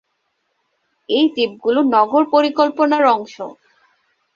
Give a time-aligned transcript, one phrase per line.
[1.09, 3.35] এই দ্বীপগুলো নগর পরিকল্পনার অংশ।